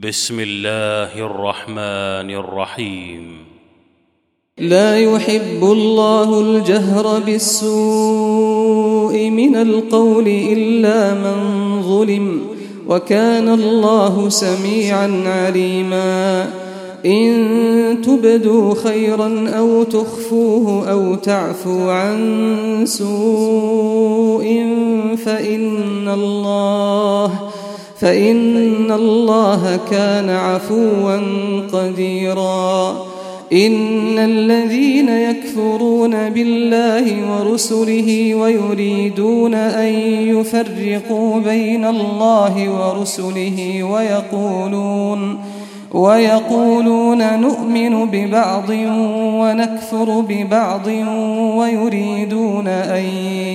بسم 0.00 0.40
الله 0.40 1.26
الرحمن 1.26 2.30
الرحيم. 2.30 3.36
لا 4.58 4.98
يحب 4.98 5.62
الله 5.62 6.40
الجهر 6.40 7.18
بالسوء 7.18 9.30
من 9.30 9.56
القول 9.56 10.28
إلا 10.28 11.14
من 11.14 11.36
ظلم 11.82 12.40
وكان 12.88 13.48
الله 13.48 14.28
سميعا 14.28 15.22
عليما. 15.26 16.50
إن 17.06 18.02
تبدوا 18.02 18.74
خيرا 18.74 19.48
أو 19.48 19.82
تخفوه 19.82 20.92
أو 20.92 21.14
تعفو 21.14 21.90
عن 21.90 22.84
سوء 22.86 24.44
فإن 25.24 26.08
الله 26.08 27.40
فإن 28.02 28.92
الله 28.92 29.80
كان 29.90 30.30
عفوا 30.30 31.16
قديرا. 31.72 32.96
إن 33.52 34.18
الذين 34.18 35.08
يكفرون 35.08 36.30
بالله 36.30 37.04
ورسله 37.30 38.34
ويريدون 38.34 39.54
أن 39.54 39.94
يفرقوا 40.28 41.40
بين 41.40 41.84
الله 41.84 42.68
ورسله 42.68 43.82
ويقولون 43.82 45.38
ويقولون 45.92 47.40
نؤمن 47.40 48.06
ببعض 48.06 48.70
ونكفر 49.40 50.20
ببعض 50.20 50.86
ويريدون 51.56 52.66
أن 52.68 53.04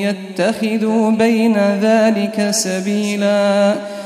يتخذوا 0.00 1.10
بين 1.10 1.56
ذلك 1.56 2.48
سبيلاً. 2.50 4.05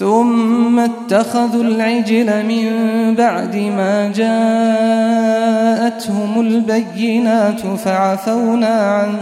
ثم 0.00 0.78
اتخذوا 0.78 1.62
العجل 1.62 2.46
من 2.46 2.64
بعد 3.14 3.56
ما 3.56 4.12
جاءتهم 5.76 6.40
البينات 6.40 7.60
فعفونا 7.60 8.66
عن 8.66 9.14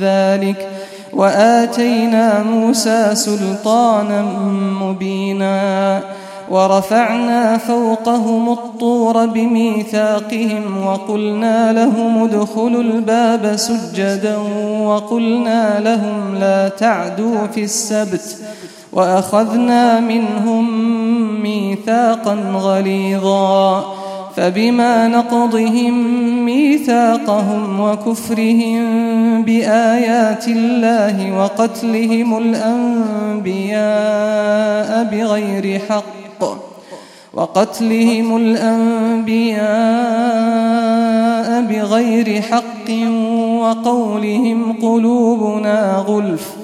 ذلك 0.00 0.68
وآتينا 1.12 2.42
موسى 2.42 3.14
سلطانا 3.14 4.22
مبينا 4.82 6.00
ورفعنا 6.50 7.58
فوقهم 7.58 8.52
الطور 8.52 9.26
بميثاقهم 9.26 10.86
وقلنا 10.86 11.72
لهم 11.72 12.24
ادخلوا 12.24 12.82
الباب 12.82 13.56
سجدا 13.56 14.36
وقلنا 14.82 15.80
لهم 15.80 16.36
لا 16.40 16.68
تعدوا 16.68 17.46
في 17.46 17.64
السبت 17.64 18.36
وأخذنا 18.94 20.00
منهم 20.00 20.64
ميثاقا 21.42 22.34
غليظا 22.54 23.84
فبما 24.36 25.08
نقضهم 25.08 25.94
ميثاقهم 26.44 27.80
وكفرهم 27.80 28.82
بآيات 29.42 30.48
الله 30.48 31.38
وقتلهم 31.38 32.38
الأنبياء 32.38 33.84
بغير 35.04 35.80
حق 35.88 36.44
وقتلهم 37.34 38.36
الأنبياء 38.36 39.64
بغير 41.62 42.42
حق 42.42 42.90
وقولهم 43.60 44.72
قلوبنا 44.82 46.04
غلف. 46.06 46.63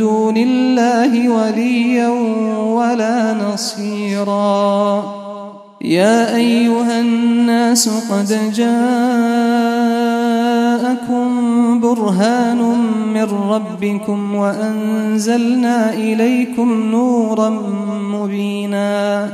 دون 0.00 0.36
الله 0.36 1.28
وليا 1.28 2.08
ولا 2.78 3.36
نصيرا. 3.44 5.04
يا 5.80 6.36
أيها 6.36 7.00
الناس 7.00 7.88
قد 7.88 8.52
جاءكم 8.54 8.80
برهان 11.80 12.60
من 13.14 13.28
ربكم 13.54 14.34
وأنزلنا 14.34 15.92
إليكم 15.92 16.68
نورا 16.90 17.50
مبينا. 18.14 19.28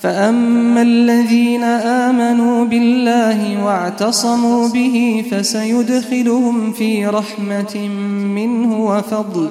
فأما 0.00 0.82
الذين 0.82 1.64
آمنوا 2.08 2.64
بالله 2.64 3.64
واعتصموا 3.64 4.68
به 4.68 5.24
فسيدخلهم 5.30 6.72
في 6.72 7.06
رحمة 7.06 7.76
منه 8.36 8.84
وفضل. 8.84 9.50